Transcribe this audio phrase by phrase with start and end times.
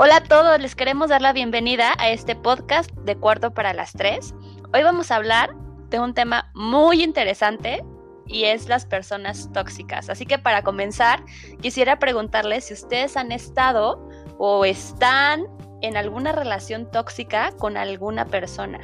[0.00, 3.94] Hola a todos, les queremos dar la bienvenida a este podcast de Cuarto para las
[3.94, 4.32] Tres.
[4.72, 5.56] Hoy vamos a hablar
[5.90, 7.84] de un tema muy interesante
[8.24, 10.08] y es las personas tóxicas.
[10.08, 11.24] Así que para comenzar,
[11.60, 14.08] quisiera preguntarles si ustedes han estado
[14.38, 15.48] o están
[15.82, 18.78] en alguna relación tóxica con alguna persona.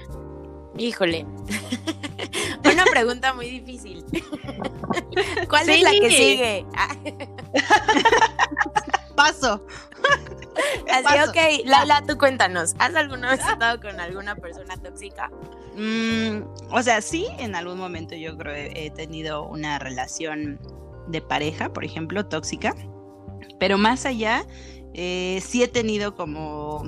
[0.77, 1.27] Híjole.
[2.65, 4.05] Una pregunta muy difícil.
[5.48, 6.66] ¿Cuál es la que sigue?
[9.16, 9.64] Paso.
[10.92, 11.66] Así, ok.
[11.66, 12.74] Lala, tú cuéntanos.
[12.78, 15.30] ¿Has alguna vez estado con alguna persona tóxica?
[15.77, 20.60] Mm, o sea, sí, en algún momento yo creo he, he tenido una relación
[21.09, 22.74] de pareja, por ejemplo, tóxica.
[23.59, 24.46] Pero más allá,
[24.95, 26.84] eh, sí he tenido como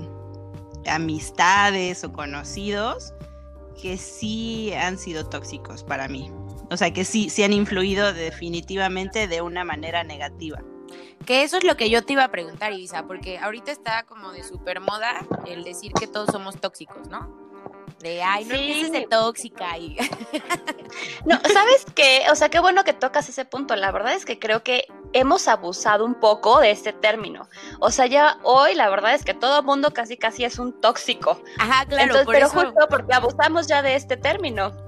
[0.88, 3.12] amistades o conocidos
[3.80, 6.30] que sí han sido tóxicos para mí.
[6.70, 10.62] O sea, que sí, sí han influido definitivamente de una manera negativa.
[11.25, 14.33] Que eso es lo que yo te iba a preguntar, Isa, porque ahorita está como
[14.33, 17.47] de super moda el decir que todos somos tóxicos, ¿no?
[18.00, 18.91] De, ay, no sí.
[18.91, 19.78] de tóxica.
[19.78, 19.97] Y...
[21.25, 22.27] no, ¿sabes qué?
[22.31, 23.75] O sea, qué bueno que tocas ese punto.
[23.75, 27.48] La verdad es que creo que hemos abusado un poco de este término.
[27.80, 30.78] O sea, ya hoy la verdad es que todo el mundo casi casi es un
[30.80, 31.42] tóxico.
[31.58, 32.05] Ajá, claro.
[32.05, 32.61] Entonces, pero eso...
[32.61, 34.86] justo porque abusamos ya de este término.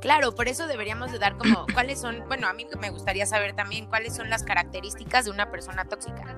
[0.00, 3.54] Claro, por eso deberíamos de dar como cuáles son, bueno, a mí me gustaría saber
[3.54, 6.36] también cuáles son las características de una persona tóxica.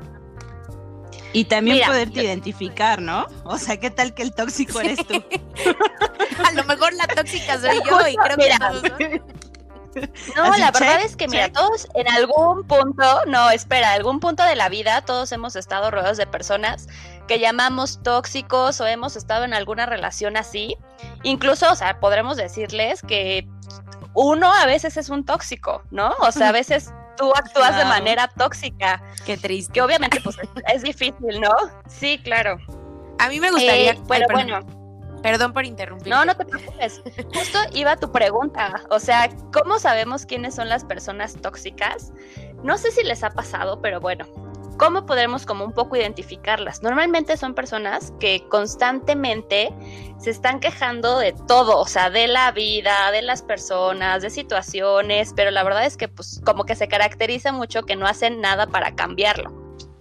[1.32, 2.22] Y también Mira, poderte yo...
[2.22, 3.26] identificar, ¿no?
[3.44, 5.14] O sea, ¿qué tal que el tóxico eres tú?
[6.44, 9.40] a lo mejor la tóxica soy yo y creo que todos son.
[10.36, 14.44] No, Así, la verdad es que, mira, todos en algún punto, no, espera, algún punto
[14.44, 16.88] de la vida, todos hemos estado rodeados de personas
[17.30, 20.76] que llamamos tóxicos o hemos estado en alguna relación así.
[21.22, 23.46] Incluso, o sea, podremos decirles que
[24.14, 26.12] uno a veces es un tóxico, ¿no?
[26.18, 29.00] O sea, a veces tú actúas de manera tóxica.
[29.24, 29.72] Qué triste.
[29.72, 30.38] Que obviamente, pues,
[30.74, 31.52] es difícil, ¿no?
[31.86, 32.58] Sí, claro.
[33.20, 33.92] A mí me gustaría.
[33.92, 35.20] Eh, pero ay, bueno.
[35.22, 36.08] Perdón por interrumpir.
[36.08, 37.00] No, no te preocupes.
[37.32, 38.82] Justo iba tu pregunta.
[38.90, 42.12] O sea, ¿cómo sabemos quiénes son las personas tóxicas?
[42.64, 44.26] No sé si les ha pasado, pero bueno,
[44.80, 46.82] ¿cómo podremos como un poco identificarlas?
[46.82, 49.74] Normalmente son personas que constantemente
[50.18, 55.34] se están quejando de todo, o sea, de la vida, de las personas, de situaciones,
[55.36, 58.66] pero la verdad es que pues como que se caracteriza mucho que no hacen nada
[58.66, 59.52] para cambiarlo.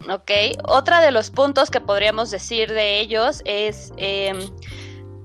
[0.09, 0.31] ¿Ok?
[0.63, 3.91] Otra de los puntos que podríamos decir de ellos es...
[3.97, 4.34] Eh,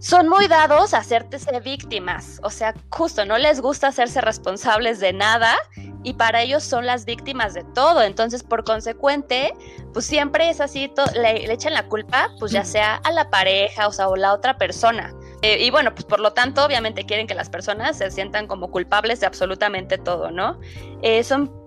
[0.05, 5.15] son muy dados a hacerte víctimas, o sea, justo no les gusta hacerse responsables de
[5.15, 5.57] nada
[6.03, 9.55] y para ellos son las víctimas de todo, entonces por consecuente,
[9.95, 13.89] pues siempre es así, le, le, echan la culpa, pues ya sea a la pareja,
[13.89, 15.15] o sea, o la otra persona.
[15.41, 18.71] Eh, y bueno, pues por lo tanto, obviamente quieren que las personas se sientan como
[18.71, 20.61] culpables de absolutamente todo, ¿no?
[21.01, 21.64] Eh, son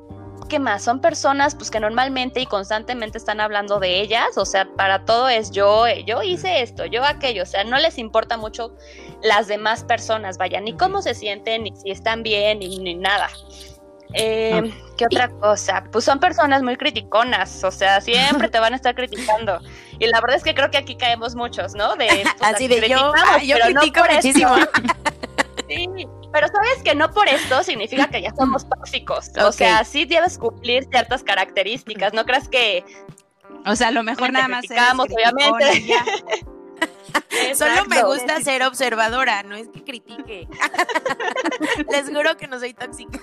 [0.48, 0.84] ¿qué más?
[0.84, 5.30] Son personas pues que normalmente y constantemente están hablando de ellas, o sea, para todo
[5.30, 8.74] es yo, yo hice esto, yo aquello, o sea, no les importa mucho
[9.22, 13.30] las demás personas, vaya, ni cómo se sienten, ni si están bien, ni, ni nada.
[14.14, 14.84] Eh, okay.
[14.98, 15.84] ¿Qué otra cosa?
[15.92, 19.60] Pues son personas muy criticonas, o sea, siempre te van a estar criticando.
[20.00, 21.96] Y la verdad es que creo que aquí caemos muchos, ¿no?
[21.96, 24.56] De, pues, Así de yo, ah, yo critico no muchísimo.
[25.68, 29.30] sí, pero sabes que no por esto significa que ya somos tóxicos.
[29.38, 29.52] O okay.
[29.52, 32.14] sea, sí debes cumplir ciertas características.
[32.14, 32.84] No creas que.
[33.66, 34.66] O sea, a lo mejor nada más.
[34.66, 35.96] obviamente.
[37.56, 40.48] Solo me gusta ser observadora, no es que critique.
[41.92, 43.20] Les juro que no soy tóxica.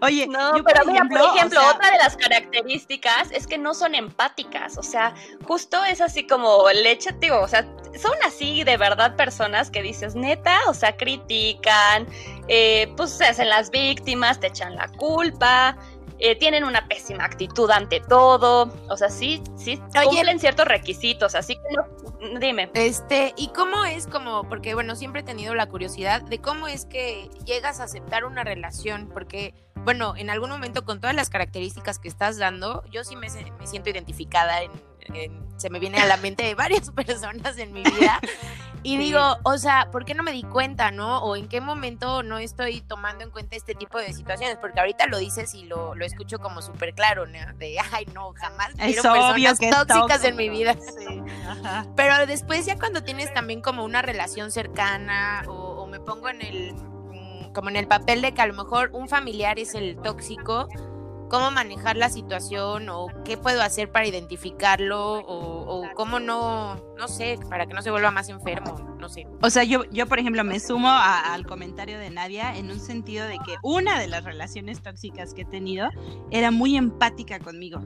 [0.00, 1.72] Oye, no, pero por ejemplo, por ejemplo o sea...
[1.72, 5.14] otra de las características es que no son empáticas, o sea,
[5.44, 7.66] justo es así como leche, tío, o sea,
[8.00, 12.06] son así de verdad personas que dices, neta, o sea, critican,
[12.48, 15.76] eh, pues se hacen las víctimas, te echan la culpa,
[16.18, 21.34] eh, tienen una pésima actitud ante todo, o sea, sí, sí, Oye, cumplen ciertos requisitos,
[21.34, 22.05] así que no,
[22.40, 22.70] dime.
[22.74, 26.86] Este, ¿y cómo es como, porque bueno, siempre he tenido la curiosidad de cómo es
[26.86, 29.54] que llegas a aceptar una relación, porque
[29.84, 33.28] bueno, en algún momento con todas las características que estás dando, yo sí me,
[33.58, 34.72] me siento identificada en,
[35.56, 38.20] se me viene a la mente de varias personas en mi vida.
[38.82, 41.18] Y digo, o sea, ¿por qué no me di cuenta, no?
[41.18, 45.08] O en qué momento no estoy tomando en cuenta este tipo de situaciones, porque ahorita
[45.08, 47.38] lo dices y lo, lo escucho como súper claro, ¿no?
[47.58, 50.74] De, ay, no, jamás quiero personas tóxicas en mi vida.
[50.74, 51.20] Sí.
[51.96, 56.42] Pero después ya cuando tienes también como una relación cercana o, o me pongo en
[56.42, 59.96] el, mm, como en el papel de que a lo mejor un familiar es el
[59.96, 60.68] tóxico,
[61.28, 67.38] cómo manejar la situación o qué puedo hacer para identificarlo o, cómo no, no sé,
[67.48, 68.96] para que no se vuelva más enfermo.
[68.98, 69.26] No sé.
[69.40, 73.26] O sea, yo, yo por ejemplo, me sumo al comentario de Nadia en un sentido
[73.26, 75.88] de que una de las relaciones tóxicas que he tenido
[76.30, 77.80] era muy empática conmigo.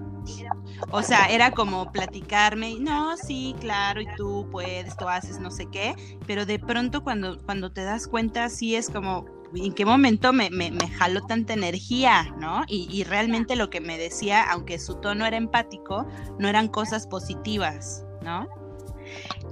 [0.91, 5.67] O sea, era como platicarme, no, sí, claro, y tú puedes, tú haces no sé
[5.67, 5.95] qué,
[6.27, 10.51] pero de pronto cuando, cuando te das cuenta, sí es como, en qué momento me,
[10.99, 12.65] jaló tanta energía, ¿no?
[12.69, 16.07] Y, y, realmente lo que me decía, aunque su tono era empático,
[16.39, 18.49] no eran cosas positivas, ¿no?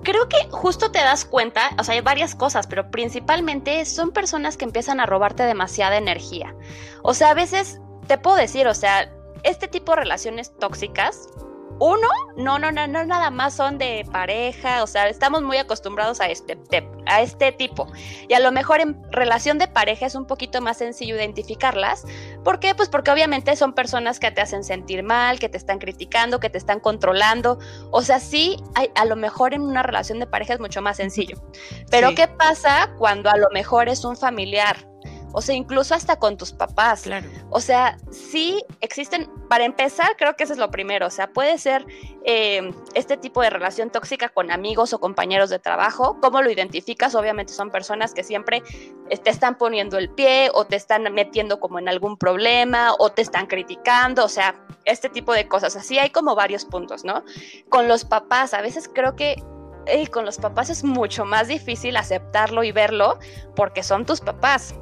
[0.04, 4.56] Creo que justo te das cuenta, o sea, hay varias cosas, pero principalmente son personas
[4.56, 6.54] que empiezan a robarte demasiada energía.
[7.02, 9.12] O sea, a veces te puedo decir, o sea,
[9.42, 11.28] este tipo de relaciones tóxicas
[11.80, 16.20] uno, no, no, no, no, nada más son de pareja, o sea, estamos muy acostumbrados
[16.20, 16.58] a este,
[17.06, 17.90] a este tipo.
[18.28, 22.04] Y a lo mejor en relación de pareja es un poquito más sencillo identificarlas.
[22.44, 22.74] ¿Por qué?
[22.74, 26.50] Pues porque obviamente son personas que te hacen sentir mal, que te están criticando, que
[26.50, 27.58] te están controlando.
[27.90, 30.96] O sea, sí, hay, a lo mejor en una relación de pareja es mucho más
[30.96, 31.36] sencillo.
[31.90, 34.87] Pero ¿qué pasa cuando a lo mejor es un familiar?
[35.32, 37.02] O sea, incluso hasta con tus papás.
[37.02, 37.26] Claro.
[37.50, 41.58] O sea, sí existen, para empezar, creo que eso es lo primero, o sea, puede
[41.58, 41.86] ser
[42.24, 47.14] eh, este tipo de relación tóxica con amigos o compañeros de trabajo, ¿cómo lo identificas?
[47.14, 48.62] Obviamente son personas que siempre
[49.08, 53.22] te están poniendo el pie o te están metiendo como en algún problema o te
[53.22, 54.54] están criticando, o sea,
[54.84, 55.76] este tipo de cosas.
[55.76, 57.24] Así hay como varios puntos, ¿no?
[57.68, 59.36] Con los papás, a veces creo que
[60.10, 63.18] con los papás es mucho más difícil aceptarlo y verlo
[63.56, 64.74] porque son tus papás.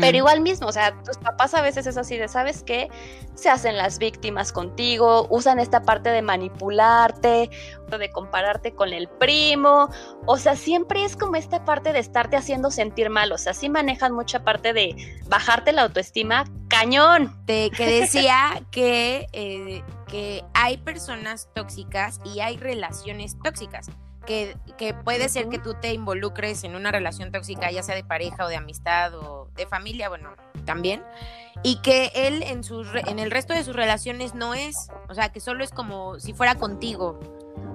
[0.00, 2.88] Pero igual mismo, o sea, tus papás a veces es así de, ¿sabes qué?
[3.34, 7.50] Se hacen las víctimas contigo, usan esta parte de manipularte,
[7.98, 9.88] de compararte con el primo,
[10.26, 13.68] o sea, siempre es como esta parte de estarte haciendo sentir mal, o sea, sí
[13.68, 17.36] manejan mucha parte de bajarte la autoestima, cañón.
[17.46, 23.88] De, que decía que, eh, que hay personas tóxicas y hay relaciones tóxicas
[24.20, 24.56] que,
[25.04, 28.48] puede ser que tú te involucres en una relación tóxica, ya sea de pareja o
[28.48, 30.34] de amistad o de familia, bueno,
[30.64, 31.02] también,
[31.62, 35.30] y que él en, sus, en el resto de sus relaciones no es, o sea,
[35.30, 37.18] que solo es como si fuera contigo.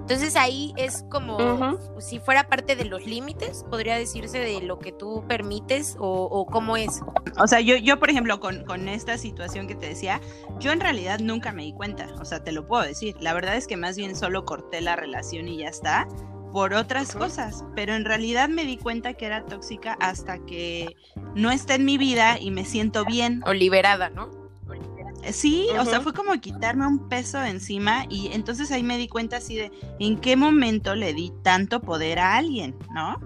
[0.06, 4.92] Entonces ahí es como si fuera parte de los límites, podría decirse, de lo que
[4.92, 7.00] tú permites o, cómo es.
[7.38, 10.20] O sea, yo, yo por ejemplo, con, con, esta situación que te decía,
[10.60, 13.16] yo en realidad nunca me di cuenta, o sea, te lo puedo decir.
[13.18, 16.06] La verdad es que más bien solo corté la relación y ya está
[16.52, 20.96] por otras cosas, pero en realidad me di cuenta que era tóxica hasta que
[21.34, 23.42] no está en mi vida y me siento bien.
[23.46, 24.30] O liberada, ¿no?
[25.32, 29.38] Sí, o sea, fue como quitarme un peso encima y entonces ahí me di cuenta
[29.38, 33.18] así de en qué momento le di tanto poder a alguien, ¿no?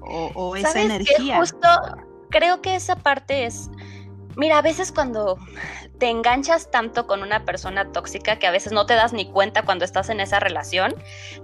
[0.00, 1.38] O, esa energía.
[1.38, 1.68] justo
[2.30, 3.70] creo que esa parte es,
[4.36, 5.38] mira, a veces cuando
[5.98, 9.64] te enganchas tanto con una persona tóxica que a veces no te das ni cuenta
[9.64, 10.94] cuando estás en esa relación,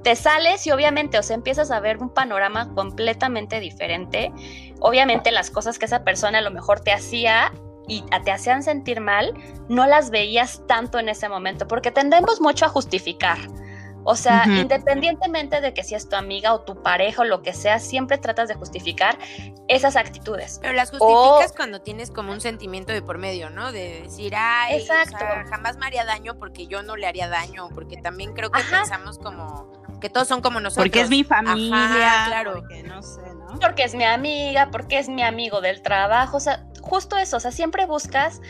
[0.02, 4.32] te sales y obviamente, o empiezas a ver un panorama completamente diferente.
[4.81, 7.52] Obviamente las cosas que esa persona a lo mejor te hacía
[7.87, 9.35] y te hacían sentir mal,
[9.69, 13.38] no las veías tanto en ese momento, porque tendemos mucho a justificar.
[14.10, 17.78] O sea, independientemente de que seas tu amiga o tu pareja o lo que sea,
[17.78, 19.19] siempre tratas de justificar
[19.69, 20.60] esas actitudes.
[20.62, 23.70] Pero las justificas cuando tienes como un sentimiento de por medio, ¿no?
[23.70, 25.22] De decir, ay, Exacto.
[25.50, 29.19] jamás me haría daño porque yo no le haría daño, porque también creo que pensamos
[29.19, 29.70] como
[30.00, 30.87] que todos son como nosotros.
[30.87, 32.54] Porque es mi familia, claro.
[32.54, 33.58] Porque no sé, ¿no?
[33.61, 37.40] Porque es mi amiga, porque es mi amigo del trabajo, o sea, justo eso, o
[37.40, 38.40] sea, siempre buscas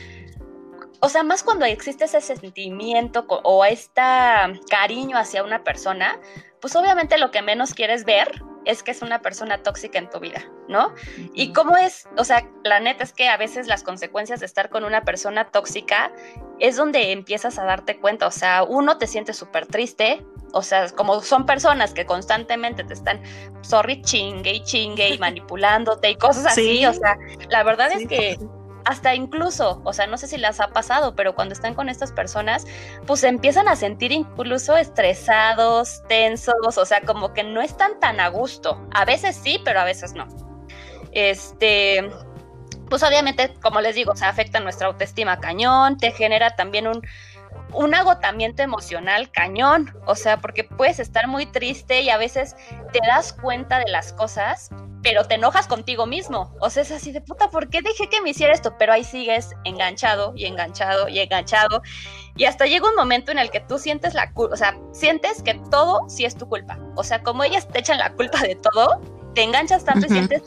[1.00, 4.02] o sea, más cuando existe ese sentimiento o este
[4.69, 6.19] cariño hacia una persona,
[6.61, 10.21] pues obviamente lo que menos quieres ver es que es una persona tóxica en tu
[10.21, 10.93] vida, ¿no?
[11.33, 14.69] Y cómo es, o sea, la neta es que a veces las consecuencias de estar
[14.69, 16.12] con una persona tóxica
[16.59, 20.90] es donde empiezas a darte cuenta, o sea, uno te siente súper triste, o sea,
[20.90, 23.23] como son personas que constantemente te están,
[23.62, 27.17] sorry, chingue y chingue y manipulándote y cosas así, o sea,
[27.49, 28.37] la verdad es que
[28.85, 32.12] hasta incluso, o sea, no sé si las ha pasado, pero cuando están con estas
[32.12, 32.66] personas,
[33.06, 38.20] pues se empiezan a sentir incluso estresados, tensos, o sea, como que no están tan
[38.20, 38.87] a gusto.
[38.92, 40.26] A veces sí, pero a veces no.
[41.12, 42.08] Este,
[42.88, 47.02] pues obviamente, como les digo, se afecta nuestra autoestima cañón, te genera también un,
[47.73, 52.56] un agotamiento emocional cañón, o sea, porque puedes estar muy triste y a veces
[52.92, 54.70] te das cuenta de las cosas,
[55.08, 56.54] pero te enojas contigo mismo.
[56.60, 58.76] O sea, es así de puta, ¿por qué dejé que me hiciera esto?
[58.78, 61.80] Pero ahí sigues enganchado y enganchado y enganchado.
[62.36, 65.42] Y hasta llega un momento en el que tú sientes la culpa, o sea, sientes
[65.42, 66.78] que todo sí es tu culpa.
[66.94, 69.00] O sea, como ellas te echan la culpa de todo,
[69.34, 70.42] te enganchas tanto y sientes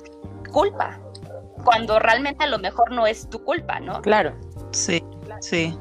[0.52, 1.00] culpa.
[1.64, 4.00] Cuando realmente a lo mejor no es tu culpa, ¿no?
[4.04, 4.40] Claro.
[4.74, 5.04] Sí,
[5.40, 5.76] sí.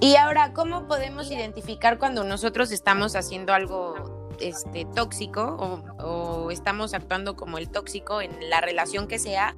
[0.00, 5.56] Y ahora, ¿cómo podemos identificar cuando nosotros estamos haciendo algo este, tóxico
[5.98, 9.56] o, estamos actuando como el tóxico en la relación que sea?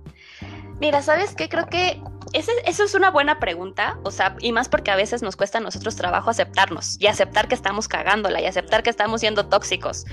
[0.80, 1.48] Mira, ¿sabes qué?
[1.48, 2.00] Creo que
[2.32, 5.60] eso es una buena pregunta, o sea, y más porque a veces nos cuesta a
[5.60, 10.04] nosotros trabajo aceptarnos y aceptar que estamos cagándola y aceptar que estamos siendo tóxicos.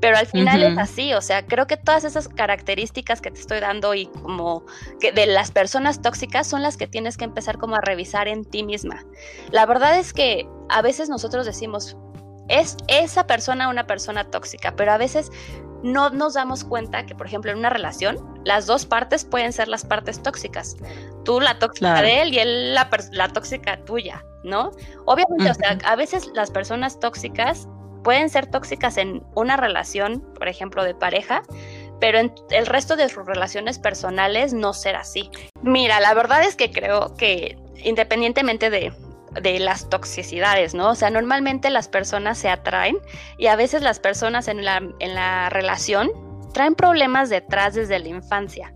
[0.00, 3.60] Pero al final es así, o sea, creo que todas esas características que te estoy
[3.60, 4.64] dando y como
[4.98, 8.44] que de las personas tóxicas son las que tienes que empezar como a revisar en
[8.44, 9.04] ti misma.
[9.50, 11.98] La verdad es que a veces nosotros decimos,
[12.50, 15.30] es esa persona una persona tóxica, pero a veces
[15.82, 19.68] no nos damos cuenta que, por ejemplo, en una relación, las dos partes pueden ser
[19.68, 20.76] las partes tóxicas.
[21.24, 24.72] Tú la tóxica de él y él la, la tóxica tuya, ¿no?
[25.06, 27.66] Obviamente, o sea, a veces las personas tóxicas
[28.04, 31.42] pueden ser tóxicas en una relación, por ejemplo, de pareja,
[32.00, 35.30] pero en el resto de sus relaciones personales no ser así.
[35.62, 38.92] Mira, la verdad es que creo que independientemente de,
[39.40, 40.90] de las toxicidades, ¿no?
[40.90, 42.98] O sea, normalmente las personas se atraen
[43.38, 46.10] y a veces las personas en la, en la relación
[46.52, 48.72] traen problemas detrás desde la infancia.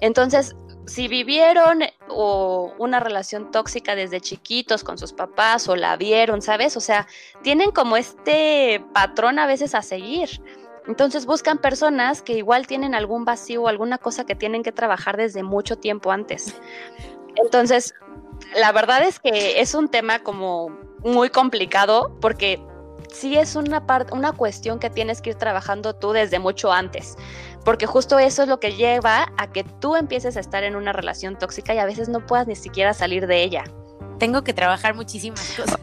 [0.00, 0.54] Entonces,
[0.86, 6.76] si vivieron o una relación tóxica desde chiquitos con sus papás o la vieron, ¿sabes?
[6.76, 7.06] O sea,
[7.42, 10.42] tienen como este patrón a veces a seguir.
[10.86, 15.16] Entonces buscan personas que igual tienen algún vacío o alguna cosa que tienen que trabajar
[15.16, 16.56] desde mucho tiempo antes.
[17.36, 17.94] Entonces,
[18.56, 20.70] la verdad es que es un tema como
[21.04, 22.60] muy complicado porque
[23.12, 27.16] sí es una, parte, una cuestión que tienes que ir trabajando tú desde mucho antes,
[27.64, 30.92] porque justo eso es lo que lleva a que tú empieces a estar en una
[30.92, 33.64] relación tóxica y a veces no puedas ni siquiera salir de ella.
[34.18, 35.80] Tengo que trabajar muchísimas cosas.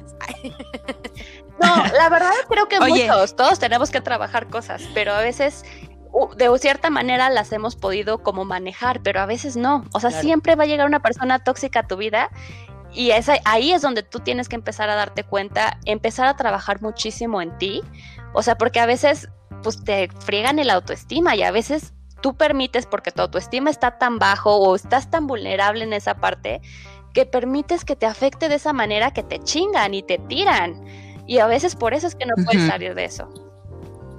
[1.62, 5.66] No, la verdad creo que muchos, todos tenemos que trabajar cosas, pero a veces
[6.36, 9.86] de cierta manera las hemos podido como manejar, pero a veces no.
[9.94, 12.30] O sea, siempre va a llegar una persona tóxica a tu vida
[12.92, 13.12] y
[13.46, 17.58] ahí es donde tú tienes que empezar a darte cuenta, empezar a trabajar muchísimo en
[17.58, 17.84] ti.
[18.34, 19.30] O sea, porque a veces
[19.63, 24.20] pues te friegan el autoestima y a veces tú permites porque tu autoestima está tan
[24.20, 26.62] bajo o estás tan vulnerable en esa parte
[27.13, 30.84] que permites que te afecte de esa manera que te chingan y te tiran.
[31.28, 33.49] Y a veces por eso es que no puedes salir de eso.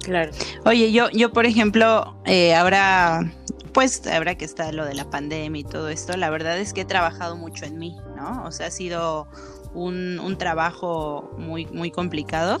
[0.03, 0.31] Claro.
[0.65, 3.31] Oye, yo, yo por ejemplo, eh, ahora,
[3.73, 6.81] pues ahora que está lo de la pandemia y todo esto, la verdad es que
[6.81, 8.43] he trabajado mucho en mí, ¿no?
[8.45, 9.27] O sea, ha sido
[9.73, 12.59] un, un trabajo muy, muy complicado.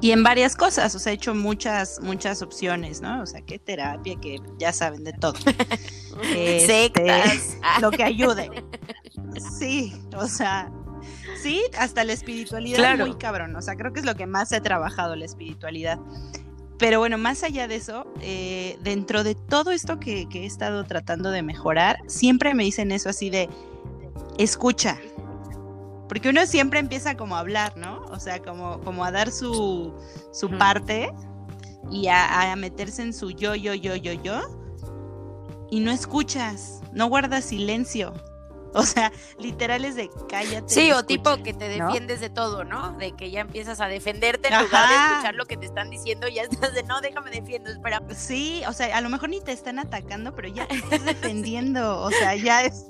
[0.00, 3.22] Y en varias cosas, o sea, he hecho muchas, muchas opciones, ¿no?
[3.22, 5.34] O sea, qué terapia, que ya saben de todo.
[6.34, 6.92] este,
[7.80, 8.50] lo que ayude.
[9.58, 10.72] Sí, o sea,
[11.40, 13.56] sí, hasta la espiritualidad muy cabrón.
[13.56, 15.98] O sea, creo que es lo que más he trabajado, la espiritualidad.
[16.78, 21.30] Pero bueno, más allá de eso, eh, dentro de todo esto que, he estado tratando
[21.30, 23.48] de mejorar, siempre me dicen eso así de,
[24.36, 24.98] escucha.
[26.08, 28.02] Porque uno siempre empieza como a hablar, ¿no?
[28.10, 29.94] O sea, como, como a dar su,
[30.32, 31.12] su parte
[31.90, 34.40] y a, a meterse en su yo, yo, yo, yo, yo.
[35.70, 38.12] Y no escuchas, no guardas silencio.
[38.82, 40.72] O sea, literal es de cállate.
[40.72, 42.92] Sí, o tipo que te defiendes de todo, ¿no?
[42.96, 46.26] De que ya empiezas a defenderte en lugar de escuchar lo que te están diciendo
[46.26, 48.00] y ya estás de no, déjame defiendo, espera.
[48.14, 52.00] Sí, o sea, a lo mejor ni te están atacando, pero ya te estás defendiendo.
[52.00, 52.86] O sea, ya es.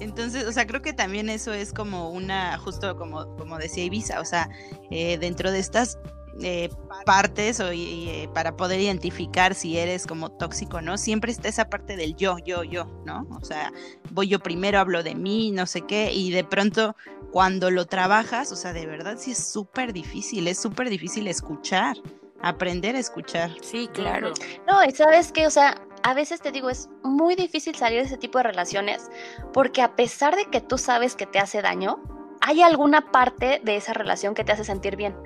[0.00, 4.20] Entonces, o sea, creo que también eso es como una, justo como, como decía Ibiza,
[4.20, 4.48] o sea,
[4.90, 5.98] eh, dentro de estas
[6.42, 6.68] eh,
[7.04, 10.98] partes o, eh, para poder identificar si eres como tóxico, ¿no?
[10.98, 13.26] Siempre está esa parte del yo, yo, yo, ¿no?
[13.30, 13.72] O sea,
[14.10, 16.94] voy yo primero, hablo de mí, no sé qué, y de pronto
[17.32, 21.96] cuando lo trabajas, o sea, de verdad sí es súper difícil, es súper difícil escuchar,
[22.42, 23.50] aprender a escuchar.
[23.62, 24.32] Sí, claro.
[24.66, 28.06] No, y sabes qué, o sea, a veces te digo, es muy difícil salir de
[28.06, 29.10] ese tipo de relaciones
[29.52, 32.00] porque a pesar de que tú sabes que te hace daño,
[32.40, 35.16] hay alguna parte de esa relación que te hace sentir bien.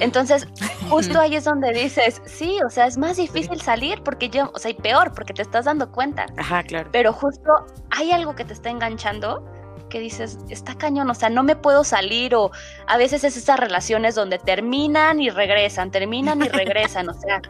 [0.00, 0.48] Entonces,
[0.88, 4.58] justo ahí es donde dices, sí, o sea, es más difícil salir porque yo, o
[4.58, 6.26] sea, y peor, porque te estás dando cuenta.
[6.36, 6.88] Ajá, claro.
[6.92, 7.50] Pero justo
[7.90, 9.44] hay algo que te está enganchando
[9.90, 12.50] que dices, está cañón, o sea, no me puedo salir, o
[12.86, 17.42] a veces es esas relaciones donde terminan y regresan, terminan y regresan, o sea,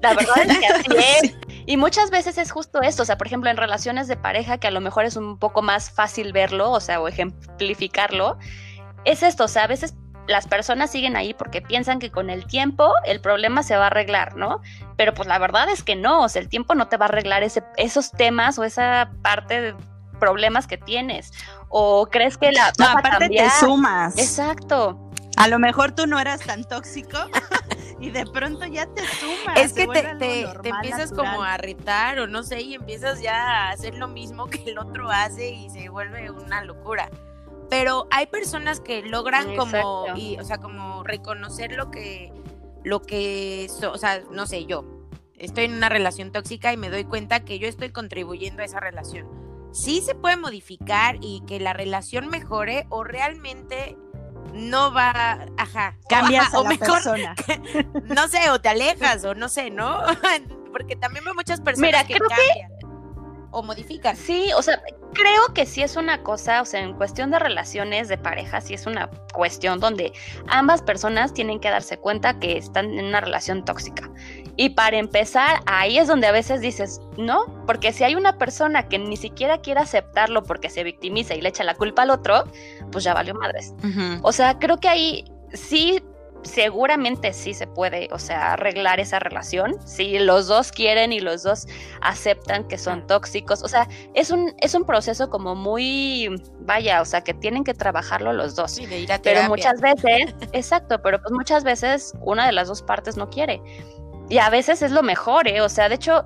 [0.00, 0.86] la verdad es que así
[1.22, 1.36] es.
[1.66, 4.66] Y muchas veces es justo esto, o sea, por ejemplo, en relaciones de pareja, que
[4.66, 8.38] a lo mejor es un poco más fácil verlo, o sea, o ejemplificarlo,
[9.04, 9.94] es esto, o sea, a veces
[10.32, 13.86] las personas siguen ahí porque piensan que con el tiempo el problema se va a
[13.88, 14.60] arreglar, ¿no?
[14.96, 17.08] Pero pues la verdad es que no, o sea, el tiempo no te va a
[17.08, 19.74] arreglar ese, esos temas o esa parte de
[20.18, 21.32] problemas que tienes.
[21.68, 22.72] O crees que la...
[22.78, 24.18] No, aparte te sumas.
[24.18, 25.10] Exacto.
[25.36, 27.18] A lo mejor tú no eras tan tóxico
[28.00, 29.58] y de pronto ya te sumas.
[29.58, 33.70] Es que te, te, empiezas como a retar o no sé, y empiezas ya a
[33.70, 37.08] hacer lo mismo que el otro hace y se vuelve una locura
[37.72, 42.30] pero hay personas que logran como, y, o sea, como reconocer lo que,
[42.84, 44.84] lo que, o sea, no sé, yo
[45.38, 48.78] estoy en una relación tóxica y me doy cuenta que yo estoy contribuyendo a esa
[48.78, 49.26] relación.
[49.72, 53.96] Sí se puede modificar y que la relación mejore o realmente
[54.52, 57.34] no va, ajá, cambias a la persona.
[58.04, 59.98] no sé, o te alejas o no sé, ¿no?
[60.72, 62.81] Porque también veo muchas personas que cambian
[63.52, 64.16] o modifican.
[64.16, 64.82] Sí, o sea,
[65.12, 68.74] creo que sí es una cosa, o sea, en cuestión de relaciones de pareja, sí
[68.74, 70.12] es una cuestión donde
[70.48, 74.10] ambas personas tienen que darse cuenta que están en una relación tóxica.
[74.56, 78.88] Y para empezar, ahí es donde a veces dices, no, porque si hay una persona
[78.88, 82.44] que ni siquiera quiere aceptarlo porque se victimiza y le echa la culpa al otro,
[82.90, 83.74] pues ya valió madres.
[84.22, 86.02] O sea, creo que ahí sí
[86.42, 91.42] seguramente sí se puede, o sea, arreglar esa relación, si los dos quieren y los
[91.42, 91.66] dos
[92.00, 96.28] aceptan que son tóxicos, o sea, es un, es un proceso como muy,
[96.60, 98.72] vaya, o sea, que tienen que trabajarlo los dos.
[98.72, 102.68] Sí, de ir a pero muchas veces, exacto, pero pues muchas veces una de las
[102.68, 103.62] dos partes no quiere.
[104.28, 105.60] Y a veces es lo mejor, ¿eh?
[105.60, 106.24] O sea, de hecho,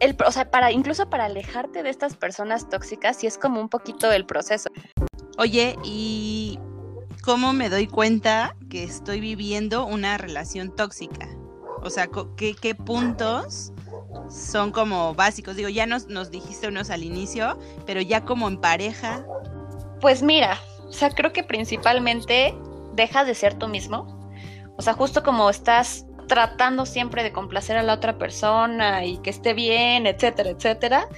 [0.00, 3.68] el, o sea, para, incluso para alejarte de estas personas tóxicas, sí es como un
[3.68, 4.70] poquito el proceso.
[5.38, 6.58] Oye, y
[7.20, 11.28] cómo me doy cuenta que estoy viviendo una relación tóxica.
[11.82, 13.72] O sea, ¿qué, puntos
[14.28, 15.56] son como básicos?
[15.56, 19.24] Digo, ya nos, nos dijiste unos al inicio, pero ya como en pareja.
[20.00, 22.54] Pues mira, o sea, creo que principalmente
[22.94, 24.18] dejas de ser tú mismo.
[24.76, 29.30] O sea, justo como estás tratando siempre de complacer a la otra persona y que
[29.30, 31.08] esté bien, etcétera, etcétera.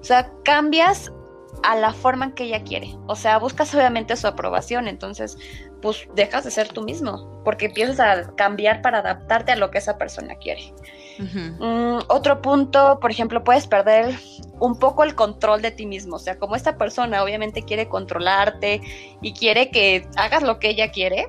[0.00, 1.12] O sea, cambias
[1.62, 2.94] a la forma en que ella quiere.
[3.06, 5.36] O sea, buscas obviamente su aprobación, entonces
[5.80, 9.78] pues dejas de ser tú mismo, porque empiezas a cambiar para adaptarte a lo que
[9.78, 10.72] esa persona quiere.
[11.18, 14.14] Mm, otro punto, por ejemplo, puedes perder
[14.60, 18.80] un poco el control de ti mismo, o sea, como esta persona obviamente quiere controlarte
[19.20, 21.28] y quiere que hagas lo que ella quiere,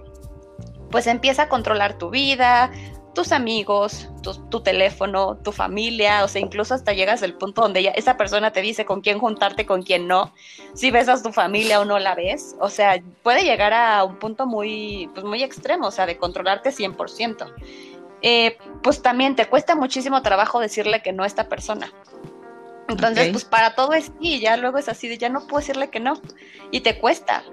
[0.92, 2.72] pues empieza a controlar tu vida,
[3.13, 4.10] tus amigos,
[4.50, 8.51] tu, teléfono, tu familia, o sea, incluso hasta llegas al punto donde ya esa persona
[8.51, 10.34] te dice con quién juntarte, con quién no,
[10.74, 14.17] si ves a tu familia o no la ves, o sea, puede llegar a un
[14.17, 17.54] punto muy, pues muy extremo, o sea, de controlarte 100%.
[18.26, 21.91] Eh, pues también te cuesta muchísimo trabajo decirle que no a esta persona.
[22.88, 25.89] Entonces, pues para todo es sí, ya luego es así de ya no puedo decirle
[25.89, 26.21] que no.
[26.71, 27.43] Y te cuesta.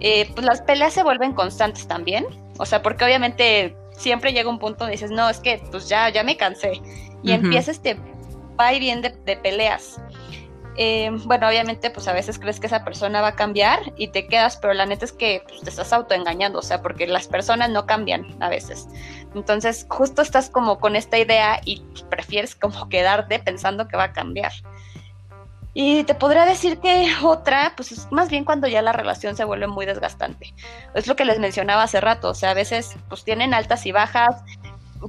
[0.00, 2.26] Eh, pues las peleas se vuelven constantes también.
[2.58, 6.08] O sea, porque obviamente siempre llega un punto donde dices, no, es que pues ya,
[6.08, 6.80] ya me cansé.
[7.22, 7.98] Y empieza este
[8.58, 10.00] va y viene de, peleas.
[10.76, 14.28] Eh, bueno, obviamente, pues a veces crees que esa persona va a cambiar y te
[14.28, 17.70] quedas, pero la neta es que pues, te estás autoengañando, o sea, porque las personas
[17.70, 18.86] no cambian a veces.
[19.34, 24.12] Entonces, justo estás como con esta idea y prefieres como quedarte pensando que va a
[24.12, 24.52] cambiar.
[25.74, 29.44] Y te podría decir que otra, pues es más bien cuando ya la relación se
[29.44, 30.54] vuelve muy desgastante.
[30.94, 33.92] Es lo que les mencionaba hace rato, o sea, a veces pues tienen altas y
[33.92, 34.42] bajas,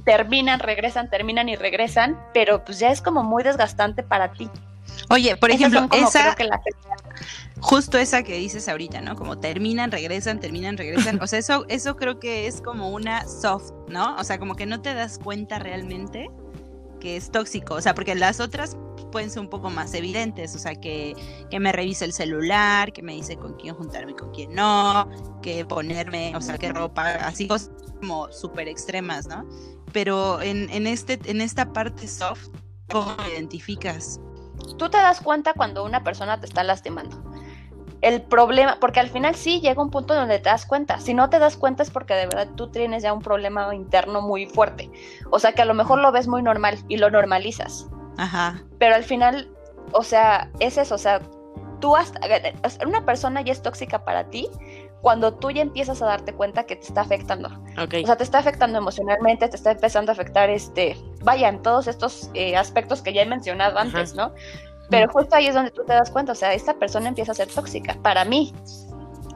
[0.04, 4.48] terminan, regresan, terminan y regresan, pero pues ya es como muy desgastante para ti.
[5.08, 6.36] Oye, por ejemplo, esa
[7.60, 9.16] justo esa que dices ahorita, ¿no?
[9.16, 11.20] Como terminan, regresan, terminan, regresan.
[11.22, 14.16] O sea, eso eso creo que es como una soft, ¿no?
[14.16, 16.30] O sea, como que no te das cuenta realmente
[17.00, 18.76] que es tóxico, o sea, porque las otras
[19.10, 21.14] pueden ser un poco más evidentes, o sea, que,
[21.50, 25.08] que me revise el celular, que me dice con quién juntarme y con quién no,
[25.42, 27.70] que ponerme, o sea, qué ropa, así cosas
[28.00, 29.46] como súper extremas, ¿no?
[29.92, 32.48] Pero en, en, este, en esta parte soft,
[32.88, 34.20] ¿cómo identificas?
[34.78, 37.30] Tú te das cuenta cuando una persona te está lastimando
[38.02, 40.98] el problema, porque al final sí llega un punto donde te das cuenta.
[41.00, 44.22] Si no te das cuenta es porque de verdad tú tienes ya un problema interno
[44.22, 44.90] muy fuerte.
[45.30, 47.88] O sea que a lo mejor lo ves muy normal y lo normalizas.
[48.20, 48.62] Ajá.
[48.78, 49.48] Pero al final,
[49.92, 51.20] o sea, es eso, o sea,
[51.80, 52.20] tú hasta,
[52.86, 54.48] una persona ya es tóxica para ti
[55.00, 57.48] cuando tú ya empiezas a darte cuenta que te está afectando.
[57.82, 58.02] Okay.
[58.02, 61.86] O sea, te está afectando emocionalmente, te está empezando a afectar, este, vaya, en todos
[61.86, 64.34] estos eh, aspectos que ya he mencionado antes, ¿no?
[64.90, 67.34] Pero justo ahí es donde tú te das cuenta, o sea, esta persona empieza a
[67.34, 68.52] ser tóxica, para mí.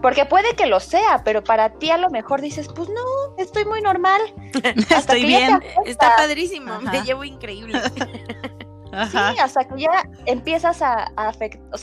[0.02, 3.64] Porque puede que lo sea, pero para ti a lo mejor dices, pues no, estoy
[3.64, 4.20] muy normal.
[4.90, 5.62] estoy bien.
[5.86, 7.80] Está padrísimo, me llevo increíble.
[9.10, 11.12] Sí, hasta que ya empiezas a,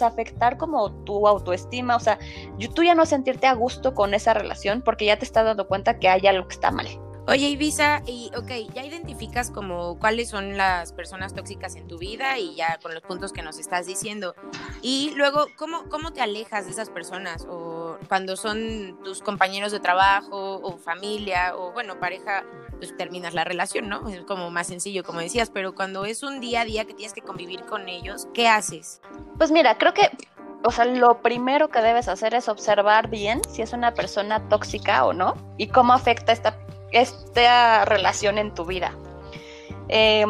[0.02, 2.18] afectar como tu autoestima, o sea,
[2.74, 6.00] tú ya no sentirte a gusto con esa relación porque ya te estás dando cuenta
[6.00, 6.88] que hay algo que está mal.
[7.28, 12.40] Oye, Ibiza, y ok, ya identificas como cuáles son las personas tóxicas en tu vida
[12.40, 14.34] y ya con los puntos que nos estás diciendo.
[14.82, 17.46] Y luego, ¿cómo, cómo te alejas de esas personas?
[17.48, 22.44] O cuando son tus compañeros de trabajo o familia o, bueno, pareja,
[22.78, 24.10] pues terminas la relación, ¿no?
[24.10, 27.14] Es como más sencillo, como decías, pero cuando es un día a día que tienes
[27.14, 29.00] que convivir con ellos, ¿qué haces?
[29.38, 30.10] Pues mira, creo que
[30.64, 35.06] o sea, lo primero que debes hacer es observar bien si es una persona tóxica
[35.06, 36.56] o no y cómo afecta esta
[36.92, 38.96] esta relación en tu vida.
[39.90, 40.26] Eh,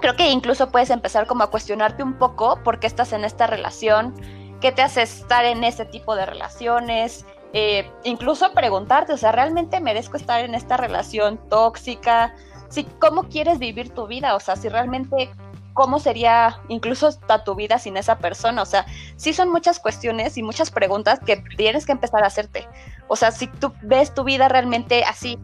[0.00, 3.46] creo que incluso puedes empezar como a cuestionarte un poco por qué estás en esta
[3.46, 4.14] relación,
[4.60, 9.80] qué te hace estar en ese tipo de relaciones, eh, incluso preguntarte, o sea, ¿realmente
[9.80, 12.34] merezco estar en esta relación tóxica?
[12.68, 14.34] Si, ¿Cómo quieres vivir tu vida?
[14.34, 15.30] O sea, si realmente,
[15.72, 17.10] ¿cómo sería incluso
[17.44, 18.62] tu vida sin esa persona?
[18.62, 18.86] O sea,
[19.16, 22.68] sí son muchas cuestiones y muchas preguntas que tienes que empezar a hacerte.
[23.08, 25.38] O sea, si tú ves tu vida realmente así,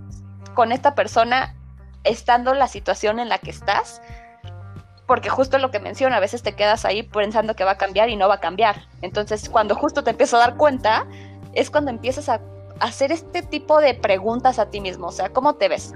[0.55, 1.55] con esta persona,
[2.05, 4.03] estando la situación en la que estás,
[5.07, 8.09] porque justo lo que menciona, a veces te quedas ahí pensando que va a cambiar
[8.09, 8.87] y no va a cambiar.
[9.03, 11.07] Entonces, cuando justo te empiezas a dar cuenta,
[11.53, 12.41] es cuando empiezas a
[12.81, 15.95] hacer este tipo de preguntas a ti mismo, o sea, ¿cómo te ves?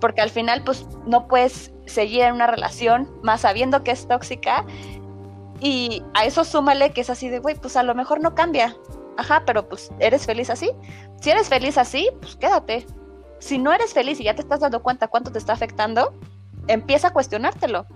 [0.00, 4.64] Porque al final, pues, no puedes seguir en una relación más sabiendo que es tóxica
[5.60, 8.76] y a eso súmale que es así de, güey, pues a lo mejor no cambia.
[9.16, 10.70] Ajá, pero pues, ¿eres feliz así?
[11.20, 12.86] Si eres feliz así, pues quédate.
[13.40, 16.14] Si no eres feliz y ya te estás dando cuenta cuánto te está afectando,
[16.66, 17.86] empieza a cuestionártelo.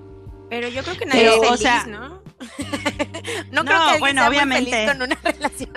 [0.49, 2.09] Pero yo creo que nadie es feliz, o sea, ¿no?
[3.53, 4.71] no, creo que bueno, obviamente.
[4.71, 5.73] feliz con una relación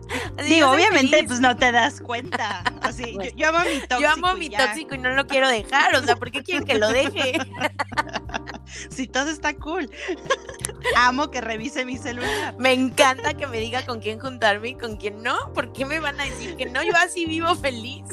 [0.00, 0.42] tóxica.
[0.42, 2.62] Digo, obviamente, pues no te das cuenta.
[2.82, 4.00] Así, yo, yo, amo mi tóxico.
[4.00, 5.94] Yo amo mi tóxico y no lo quiero dejar.
[5.96, 7.38] O sea, ¿por qué quieren que lo deje?
[8.90, 9.90] si todo está cool.
[10.96, 12.54] Amo que revise mi celular.
[12.58, 15.52] Me encanta que me diga con quién juntarme y con quién no.
[15.54, 16.82] ¿Por qué me van a decir que no?
[16.82, 18.04] Yo así vivo feliz.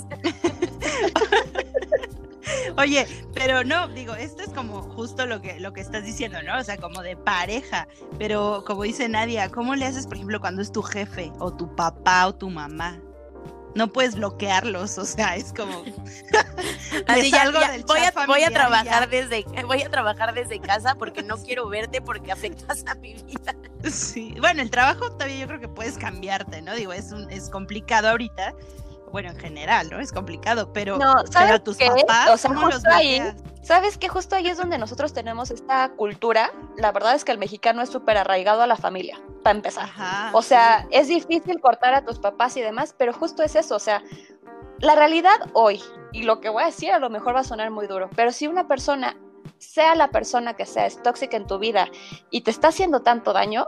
[2.78, 6.60] Oye, pero no, digo, esto es como justo lo que, lo que estás diciendo, ¿no?
[6.60, 7.88] O sea, como de pareja.
[8.18, 11.76] Pero como dice Nadia, ¿cómo le haces, por ejemplo, cuando es tu jefe, o tu
[11.76, 13.00] papá, o tu mamá?
[13.74, 15.84] No puedes bloquearlos, o sea, es como.
[17.08, 21.38] Así ya, voy, a, voy a trabajar desde, voy a trabajar desde casa porque no
[21.38, 23.56] quiero verte porque afectas a mi vida.
[23.90, 26.76] Sí, bueno, el trabajo todavía yo creo que puedes cambiarte, ¿no?
[26.76, 28.54] Digo, es un, es complicado ahorita,
[29.12, 30.00] bueno, en general, ¿no?
[30.00, 33.22] Es complicado, pero, no, ¿sabes tus papás, o sea, justo ahí,
[33.62, 36.52] ¿sabes que Justo ahí es donde nosotros tenemos esta cultura.
[36.78, 39.90] La verdad es que el mexicano es súper arraigado a la familia, para empezar.
[40.34, 43.80] o sea, es difícil cortar a tus papás y demás, pero justo es eso, o
[43.80, 44.04] sea,
[44.80, 47.70] la realidad hoy, y lo que voy a decir a lo mejor va a sonar
[47.70, 49.16] muy duro, pero si una persona,
[49.58, 51.88] sea la persona que sea, es tóxica en tu vida
[52.32, 53.68] y te está haciendo tanto daño,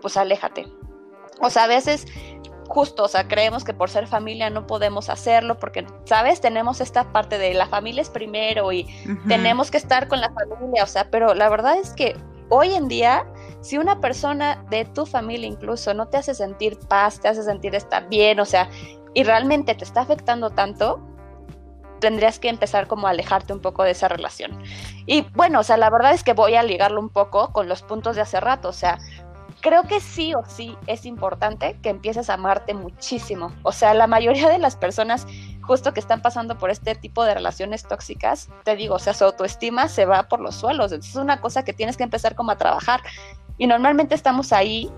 [0.00, 0.66] pues aléjate.
[1.40, 2.06] O sea, a veces
[2.68, 6.40] justo, o sea, creemos que por ser familia no podemos hacerlo porque, ¿sabes?
[6.40, 8.86] Tenemos esta parte de la familia es primero y
[9.26, 12.14] tenemos que estar con la familia, o sea, pero la verdad es que
[12.50, 13.26] hoy en día,
[13.62, 17.74] si una persona de tu familia incluso no te hace sentir paz, te hace sentir
[17.74, 18.68] estar bien, o sea,
[19.14, 21.00] y realmente te está afectando tanto,
[22.00, 24.62] tendrías que empezar como a alejarte un poco de esa relación.
[25.06, 27.82] Y bueno, o sea, la verdad es que voy a ligarlo un poco con los
[27.82, 28.98] puntos de hace rato, o sea,
[29.60, 33.52] creo que sí o sí es importante que empieces a amarte muchísimo.
[33.62, 35.26] O sea, la mayoría de las personas
[35.68, 39.24] justo que están pasando por este tipo de relaciones tóxicas, te digo, o sea, su
[39.24, 40.92] autoestima se va por los suelos.
[40.92, 43.02] Entonces es una cosa que tienes que empezar como a trabajar.
[43.58, 44.90] Y normalmente estamos ahí,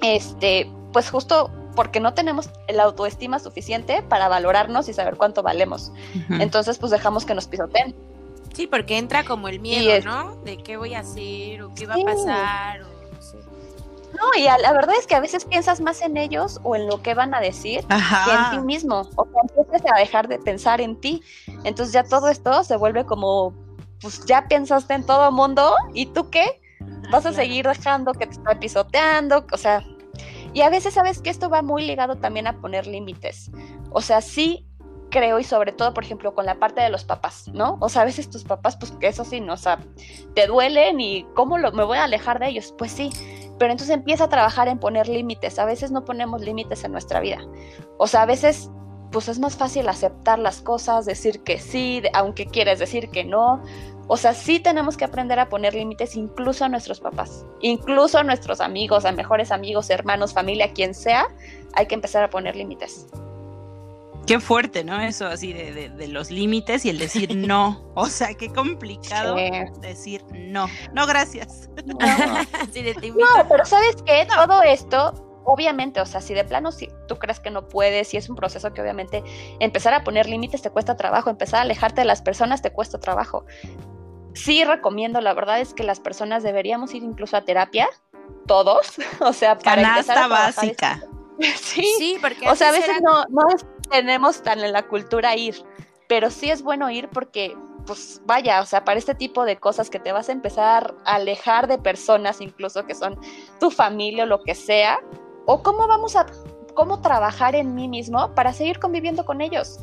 [0.00, 5.92] este, pues justo porque no tenemos la autoestima suficiente para valorarnos y saber cuánto valemos.
[6.30, 7.96] Entonces, pues dejamos que nos pisoteen.
[8.52, 10.36] Sí, porque entra como el miedo, ¿no?
[10.42, 12.82] De qué voy a hacer o qué va a pasar.
[12.82, 12.97] O
[14.14, 17.02] no, y la verdad es que a veces piensas más en ellos o en lo
[17.02, 19.08] que van a decir que en ti mismo.
[19.16, 21.22] O sea, empiezas a dejar de pensar en ti.
[21.64, 23.54] Entonces ya todo esto se vuelve como,
[24.00, 26.60] pues ya pensaste en todo el mundo y tú qué?
[27.10, 29.82] Vas a seguir dejando que te está pisoteando, o sea,
[30.52, 33.50] y a veces sabes que esto va muy ligado también a poner límites.
[33.90, 34.66] O sea, sí
[35.10, 37.78] creo y sobre todo, por ejemplo, con la parte de los papás, ¿no?
[37.80, 39.54] O sea, a veces tus papás, pues que eso sí, ¿no?
[39.54, 39.78] O sea,
[40.34, 42.74] te duelen y ¿cómo lo, me voy a alejar de ellos?
[42.76, 43.10] Pues sí,
[43.58, 45.58] pero entonces empieza a trabajar en poner límites.
[45.58, 47.38] A veces no ponemos límites en nuestra vida.
[47.98, 48.70] O sea, a veces
[49.10, 53.62] pues es más fácil aceptar las cosas, decir que sí, aunque quieres decir que no.
[54.06, 58.22] O sea, sí tenemos que aprender a poner límites incluso a nuestros papás, incluso a
[58.22, 61.28] nuestros amigos, a mejores amigos, hermanos, familia, quien sea,
[61.74, 63.06] hay que empezar a poner límites.
[64.28, 65.00] Qué fuerte, ¿no?
[65.00, 67.90] Eso así de, de, los límites y el decir no.
[67.94, 69.36] O sea, qué complicado
[69.80, 70.68] decir no.
[70.92, 71.70] No, gracias.
[71.86, 71.96] No,
[73.48, 74.26] pero ¿sabes qué?
[74.26, 78.18] Todo esto, obviamente, o sea, si de plano si tú crees que no puedes, y
[78.18, 79.24] es un proceso que obviamente
[79.60, 83.00] empezar a poner límites te cuesta trabajo, empezar a alejarte de las personas te cuesta
[83.00, 83.46] trabajo.
[84.34, 87.88] Sí recomiendo, la verdad es que las personas deberíamos ir incluso a terapia,
[88.46, 91.00] todos, o sea, para Canasta empezar a básica.
[91.40, 93.46] Sí, sí, porque o sea, a veces no, no
[93.90, 95.56] tenemos tan en la cultura ir,
[96.08, 99.90] pero sí es bueno ir porque, pues vaya, o sea, para este tipo de cosas
[99.90, 103.18] que te vas a empezar a alejar de personas incluso que son
[103.60, 105.00] tu familia o lo que sea,
[105.46, 106.26] o cómo vamos a,
[106.74, 109.80] cómo trabajar en mí mismo para seguir conviviendo con ellos.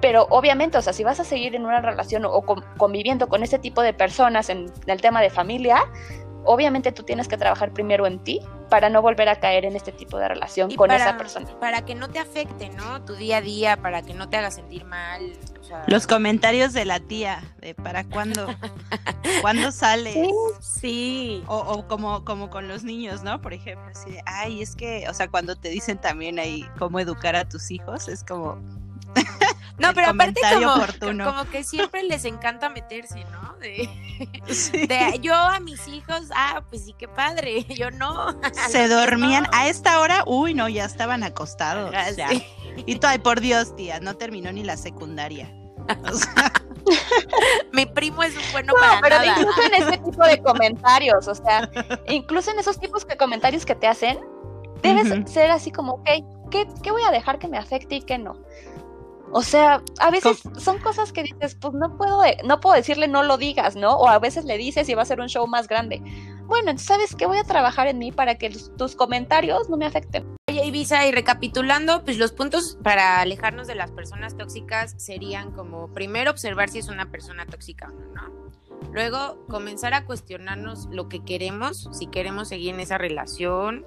[0.00, 2.42] Pero obviamente, o sea, si vas a seguir en una relación o,
[2.76, 5.84] conviviendo con ese tipo de personas en el tema de familia,
[6.44, 9.92] obviamente tú tienes que trabajar primero en ti para no volver a caer en este
[9.92, 11.46] tipo de relación con esa persona.
[11.60, 13.04] Para que no te afecte, ¿no?
[13.04, 15.32] Tu día a día, para que no te haga sentir mal.
[15.86, 18.46] Los comentarios de la tía, de para cuándo,
[19.42, 20.16] cuándo sales.
[20.60, 21.42] Sí.
[21.46, 23.40] O, como, como con los niños, ¿no?
[23.40, 26.98] Por ejemplo, así de, ay, es que, o sea, cuando te dicen también ahí cómo
[26.98, 28.58] educar a tus hijos, es como,
[29.78, 33.54] no, pero aparte como, como, que siempre les encanta meterse, ¿no?
[33.58, 33.88] De,
[35.22, 38.36] yo a mis hijos, ah, pues sí, qué padre, yo no.
[38.68, 41.94] Se dormían a esta hora, uy, no, ya estaban acostados.
[42.86, 45.52] Y tú, ay, por Dios, tía, no terminó ni la secundaria.
[47.72, 51.68] Mi primo es un bueno no, pero incluso en ese tipo de comentarios, o sea,
[52.08, 54.18] incluso en esos tipos de comentarios que te hacen,
[54.82, 56.08] debes ser así como, ok,
[56.50, 58.36] ¿qué, ¿qué voy a dejar que me afecte y qué no?
[59.34, 63.22] O sea, a veces son cosas que dices, pues no puedo, no puedo decirle no
[63.22, 63.94] lo digas, ¿no?
[63.94, 66.02] O a veces le dices y va a ser un show más grande.
[66.46, 69.86] Bueno, entonces sabes que voy a trabajar en mí para que tus comentarios no me
[69.86, 70.36] afecten.
[70.50, 75.90] Oye, Ibiza, y recapitulando, pues los puntos para alejarnos de las personas tóxicas serían como
[75.94, 78.52] primero observar si es una persona tóxica o no, ¿no?
[78.92, 83.86] Luego comenzar a cuestionarnos lo que queremos, si queremos seguir en esa relación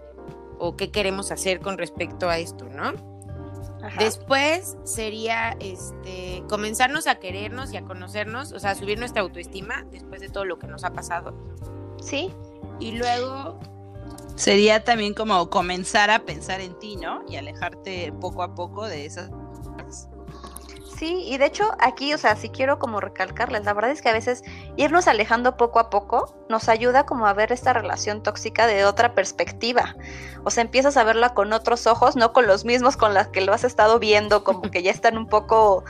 [0.57, 3.14] o qué queremos hacer con respecto a esto, ¿no?
[3.99, 10.21] Después sería este comenzarnos a querernos y a conocernos, o sea, subir nuestra autoestima después
[10.21, 11.33] de todo lo que nos ha pasado.
[12.01, 12.31] Sí.
[12.79, 13.59] Y luego
[14.35, 17.23] sería también como comenzar a pensar en ti, ¿no?
[17.29, 19.29] Y alejarte poco a poco de esas
[20.97, 24.09] Sí, y de hecho aquí, o sea, sí quiero como recalcarles, la verdad es que
[24.09, 24.43] a veces
[24.77, 29.13] irnos alejando poco a poco nos ayuda como a ver esta relación tóxica de otra
[29.13, 29.95] perspectiva.
[30.45, 33.41] O sea, empiezas a verla con otros ojos, no con los mismos con los que
[33.41, 35.83] lo has estado viendo, como que ya están un poco,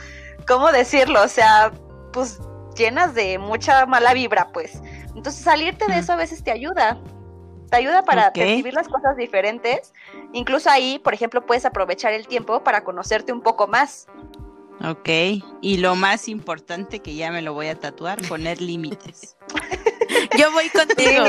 [0.48, 1.22] ¿cómo decirlo?
[1.22, 1.70] O sea,
[2.12, 2.40] pues
[2.76, 4.80] llenas de mucha mala vibra, pues.
[5.14, 6.98] Entonces salirte de eso a veces te ayuda.
[7.70, 9.92] Te ayuda para percibir las cosas diferentes.
[10.32, 14.06] Incluso ahí, por ejemplo, puedes aprovechar el tiempo para conocerte un poco más.
[14.84, 15.08] Ok,
[15.62, 19.36] y lo más importante que ya me lo voy a tatuar, poner límites.
[20.38, 21.24] Yo voy contigo.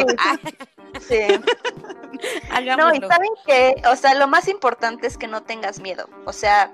[1.07, 1.19] Sí.
[2.77, 6.09] no, y saben que, o sea, lo más importante es que no tengas miedo.
[6.25, 6.71] O sea,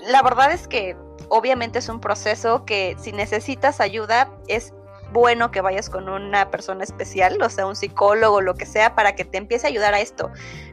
[0.00, 0.96] la verdad es que
[1.28, 4.72] obviamente es un proceso que si necesitas ayuda es
[5.12, 9.14] bueno que vayas con una persona especial, o sea, un psicólogo, lo que sea, para
[9.14, 10.30] que te empiece a ayudar a esto.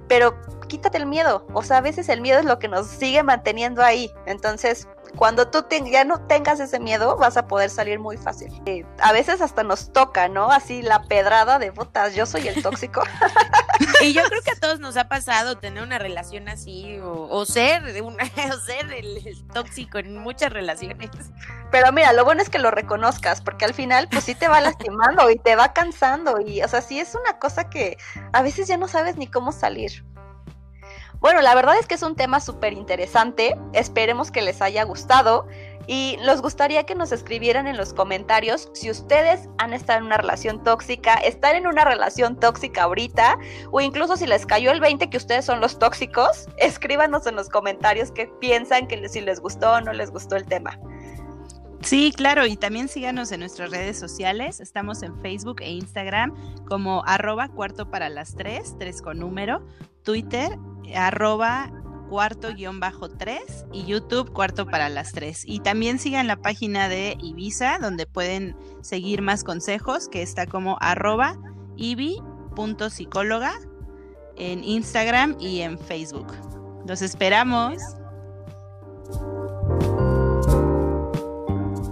[0.07, 0.35] Pero
[0.67, 3.83] quítate el miedo, o sea, a veces el miedo es lo que nos sigue manteniendo
[3.83, 4.11] ahí.
[4.25, 8.51] Entonces, cuando tú ya no tengas ese miedo, vas a poder salir muy fácil.
[8.65, 10.51] Eh, a veces hasta nos toca, ¿no?
[10.51, 13.03] Así la pedrada de botas, yo soy el tóxico.
[14.01, 18.01] y yo creo que a todos nos ha pasado tener una relación así o, ser,
[18.01, 21.09] una, o ser el, tóxico en muchas relaciones.
[21.71, 24.61] Pero mira, lo bueno es que lo reconozcas, porque al final, pues sí te va
[24.61, 26.39] lastimando y te va cansando.
[26.41, 27.97] Y, o sea, sí es una cosa que
[28.33, 30.03] a veces ya no sabes ni cómo salir.
[31.21, 33.55] Bueno, la verdad es que es un tema súper interesante.
[33.73, 35.47] Esperemos que les haya gustado.
[35.87, 40.17] Y nos gustaría que nos escribieran en los comentarios si ustedes han estado en una
[40.17, 43.37] relación tóxica, están en una relación tóxica ahorita,
[43.71, 47.49] o incluso si les cayó el 20 que ustedes son los tóxicos, escríbanos en los
[47.49, 50.79] comentarios qué piensan, que si les gustó o no les gustó el tema.
[51.81, 54.59] Sí, claro, y también síganos en nuestras redes sociales.
[54.59, 56.35] Estamos en Facebook e Instagram
[56.67, 59.65] como arroba cuarto para las tres, tres con número,
[60.03, 60.57] Twitter
[60.95, 61.71] arroba
[62.09, 65.43] cuarto guion bajo tres y YouTube cuarto para las tres.
[65.45, 70.77] Y también sigan la página de Ibiza donde pueden seguir más consejos que está como
[70.81, 71.37] arroba
[71.77, 73.53] ibi.psicóloga
[74.35, 76.27] en Instagram y en Facebook.
[76.85, 77.77] Los esperamos.